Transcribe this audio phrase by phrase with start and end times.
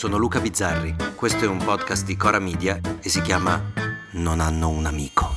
[0.00, 3.60] sono Luca Bizzarri, questo è un podcast di Cora Media e si chiama
[4.12, 5.28] Non hanno un amico.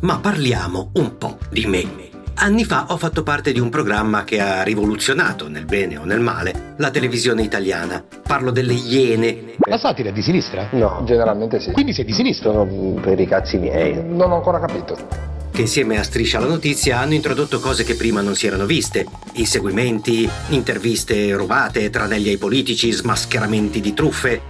[0.00, 2.08] Ma parliamo un po' di me.
[2.36, 6.20] Anni fa ho fatto parte di un programma che ha rivoluzionato, nel bene o nel
[6.20, 8.02] male, la televisione italiana.
[8.26, 9.56] Parlo delle Iene.
[9.58, 10.68] La satira è di sinistra?
[10.70, 11.72] No, generalmente sì.
[11.72, 12.50] Quindi sei di sinistra?
[12.50, 12.64] Sono
[12.98, 14.02] per i cazzi miei.
[14.02, 15.36] Non ho ancora capito.
[15.58, 19.04] Che insieme a Striscia la Notizia hanno introdotto cose che prima non si erano viste.
[19.32, 24.40] Inseguimenti, interviste rubate, tranelli ai politici, smascheramenti di truffe.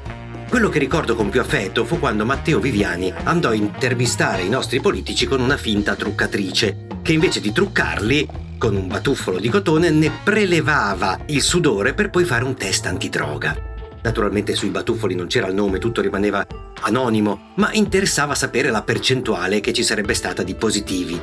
[0.51, 4.81] Quello che ricordo con più affetto fu quando Matteo Viviani andò a intervistare i nostri
[4.81, 10.13] politici con una finta truccatrice, che invece di truccarli, con un batuffolo di cotone, ne
[10.23, 13.57] prelevava il sudore per poi fare un test antidroga.
[14.03, 16.47] Naturalmente sui batuffoli non c'era il nome, tutto rimaneva
[16.81, 21.21] anonimo, ma interessava sapere la percentuale che ci sarebbe stata di positivi.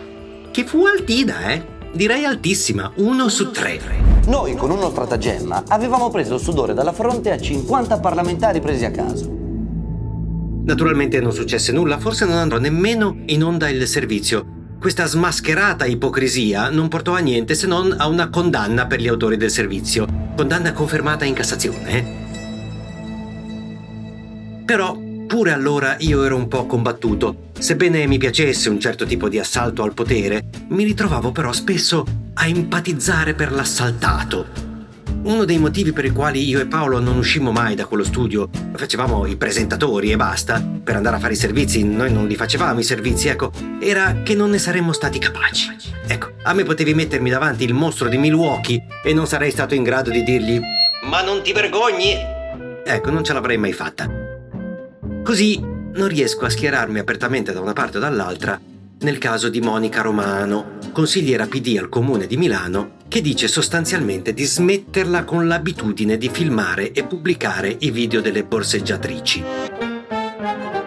[0.51, 1.73] Che fu altina, eh?
[1.93, 3.79] Direi altissima, uno su tre.
[4.27, 8.91] Noi con uno stratagemma avevamo preso il sudore dalla fronte a 50 parlamentari presi a
[8.91, 9.31] caso.
[10.65, 14.45] Naturalmente non successe nulla, forse non andrò nemmeno in onda il servizio.
[14.79, 19.37] Questa smascherata ipocrisia non portò a niente se non a una condanna per gli autori
[19.37, 20.05] del servizio.
[20.35, 21.89] Condanna confermata in Cassazione.
[21.91, 22.23] Eh?
[24.65, 27.49] Però pure allora io ero un po' combattuto.
[27.57, 32.47] Sebbene mi piacesse un certo tipo di assalto al potere, mi ritrovavo però spesso a
[32.47, 34.73] empatizzare per l'assaltato.
[35.23, 38.47] Uno dei motivi per i quali io e Paolo non uscimmo mai da quello studio,
[38.75, 42.79] facevamo i presentatori e basta, per andare a fare i servizi, noi non li facevamo
[42.79, 45.75] i servizi, ecco, era che non ne saremmo stati capaci.
[46.05, 49.81] Ecco, a me potevi mettermi davanti il mostro di Milwaukee e non sarei stato in
[49.81, 50.61] grado di dirgli
[51.09, 52.13] Ma non ti vergogni?
[52.85, 54.24] Ecco, non ce l'avrei mai fatta.
[55.25, 58.61] Così non riesco a schierarmi apertamente da una parte o dall'altra
[58.99, 64.43] nel caso di Monica Romano, consigliera PD al comune di Milano, che dice sostanzialmente di
[64.43, 69.43] smetterla con l'abitudine di filmare e pubblicare i video delle borseggiatrici.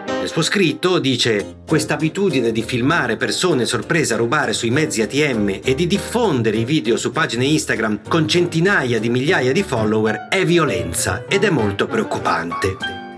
[0.07, 5.59] Nel suo scritto dice questa abitudine di filmare persone sorprese a rubare sui mezzi ATM
[5.63, 10.45] e di diffondere i video su pagine Instagram con centinaia di migliaia di follower è
[10.45, 13.08] violenza ed è molto preoccupante.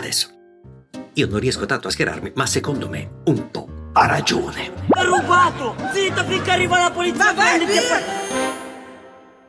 [0.00, 0.28] Adesso,
[1.12, 4.72] io non riesco tanto a schierarmi, ma secondo me un po' ha ragione.
[4.88, 5.74] Ha rubato!
[5.92, 7.36] Zitto finché arriva la polizia!
[7.36, 7.54] A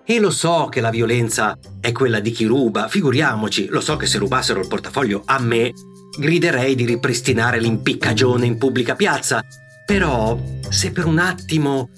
[0.03, 4.07] E lo so che la violenza è quella di chi ruba, figuriamoci, lo so che
[4.07, 5.71] se rubassero il portafoglio a me,
[6.19, 9.41] griderei di ripristinare l'impiccagione in pubblica piazza.
[9.85, 10.37] Però,
[10.67, 11.91] se per un attimo,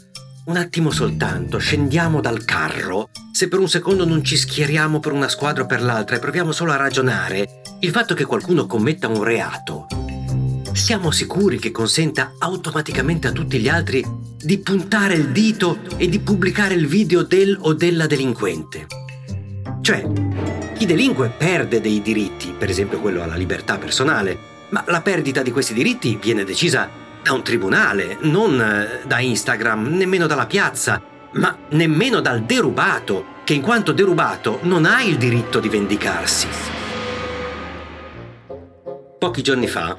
[0.46, 5.30] un attimo soltanto, scendiamo dal carro, se per un secondo non ci schieriamo per una
[5.30, 9.24] squadra o per l'altra e proviamo solo a ragionare, il fatto che qualcuno commetta un
[9.24, 9.88] reato
[10.74, 14.04] siamo sicuri che consenta automaticamente a tutti gli altri
[14.38, 18.88] di puntare il dito e di pubblicare il video del o della delinquente.
[19.82, 20.04] Cioè,
[20.76, 24.38] chi delinque perde dei diritti, per esempio quello alla libertà personale,
[24.70, 26.90] ma la perdita di questi diritti viene decisa
[27.24, 31.02] da un tribunale, non eh, da Instagram, nemmeno dalla piazza,
[31.32, 36.48] ma nemmeno dal derubato, che in quanto derubato non ha il diritto di vendicarsi.
[39.18, 39.96] Pochi giorni fa,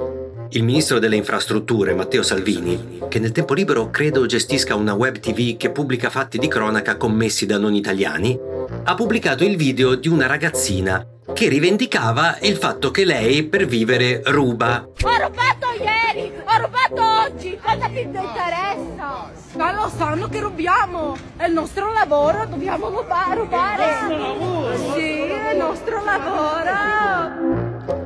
[0.51, 5.57] il ministro delle infrastrutture, Matteo Salvini, che nel tempo libero credo gestisca una web tv
[5.57, 8.39] che pubblica fatti di cronaca commessi da non italiani,
[8.87, 14.21] ha pubblicato il video di una ragazzina che rivendicava il fatto che lei per vivere
[14.27, 14.87] ruba.
[14.87, 19.33] Ho rubato ieri, ho rubato oggi, cosa ti interessa?
[19.57, 23.83] Ma lo sanno che rubiamo, è il nostro lavoro, dobbiamo rubare, rubare.
[23.83, 24.77] È il nostro lavoro.
[24.93, 26.73] Sì, è il nostro lavoro.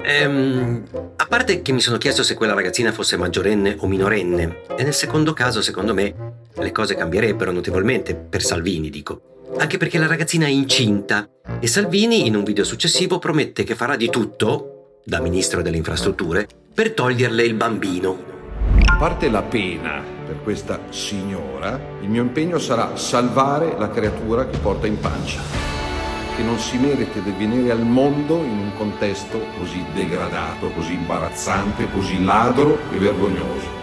[0.03, 0.84] Ehm,
[1.16, 4.95] a parte che mi sono chiesto se quella ragazzina fosse maggiorenne o minorenne, e nel
[4.95, 6.15] secondo caso, secondo me,
[6.55, 9.38] le cose cambierebbero notevolmente, per Salvini dico.
[9.56, 11.28] Anche perché la ragazzina è incinta
[11.59, 16.47] e Salvini in un video successivo promette che farà di tutto, da ministro delle infrastrutture,
[16.74, 18.36] per toglierle il bambino.
[18.84, 24.59] A parte la pena per questa signora, il mio impegno sarà salvare la creatura che
[24.59, 25.41] porta in pancia,
[26.36, 31.91] che non si merita di venire al mondo in un contesto così degradato, così imbarazzante,
[31.91, 33.77] così ladro e vergognoso.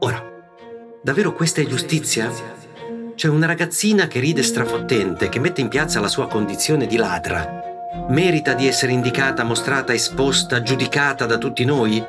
[0.00, 0.22] Ora,
[1.02, 2.64] davvero questa è giustizia?
[3.16, 7.62] C'è una ragazzina che ride strafottente, che mette in piazza la sua condizione di ladra.
[8.10, 12.04] Merita di essere indicata, mostrata, esposta, giudicata da tutti noi?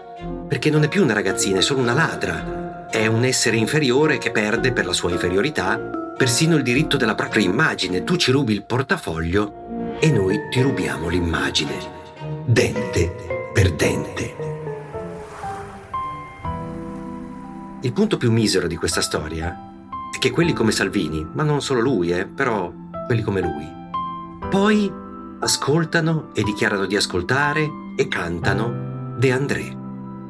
[0.49, 2.89] Perché non è più una ragazzina, è solo una ladra.
[2.89, 5.79] È un essere inferiore che perde per la sua inferiorità
[6.17, 8.03] persino il diritto della propria immagine.
[8.03, 11.71] Tu ci rubi il portafoglio e noi ti rubiamo l'immagine.
[12.43, 13.15] Dente
[13.53, 14.35] per dente.
[17.79, 19.66] Il punto più misero di questa storia
[20.27, 22.71] che quelli come Salvini, ma non solo lui, eh, però
[23.05, 23.65] quelli come lui.
[24.49, 24.91] Poi
[25.39, 29.75] ascoltano e dichiarano di ascoltare e cantano De André,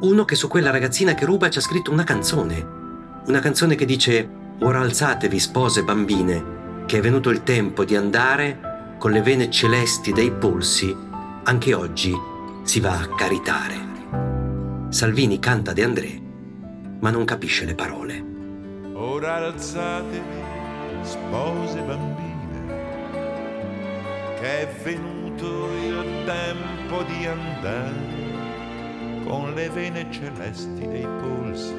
[0.01, 2.75] uno che su quella ragazzina che ruba ci ha scritto una canzone,
[3.25, 4.29] una canzone che dice
[4.59, 10.11] Ora alzatevi spose bambine, che è venuto il tempo di andare con le vene celesti
[10.11, 10.95] dei polsi,
[11.43, 12.13] anche oggi
[12.63, 13.75] si va a caritare.
[14.89, 16.21] Salvini canta De André,
[16.99, 18.26] ma non capisce le parole.
[19.17, 20.43] Ora alzatevi,
[21.01, 22.75] spose bambine,
[24.39, 27.95] che è venuto il tempo di andare
[29.25, 31.73] con le vene celesti dei polsi.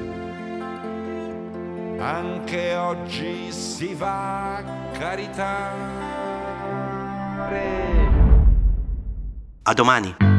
[1.97, 5.77] Anche oggi si va a caritare.
[9.63, 10.38] A domani!